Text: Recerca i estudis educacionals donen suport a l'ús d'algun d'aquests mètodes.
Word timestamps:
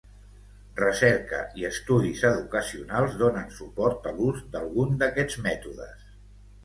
Recerca 0.79 1.41
i 1.63 1.67
estudis 1.69 2.23
educacionals 2.29 3.13
donen 3.19 3.53
suport 3.59 4.09
a 4.13 4.15
l'ús 4.17 4.41
d'algun 4.57 4.97
d'aquests 5.03 5.39
mètodes. 5.51 6.09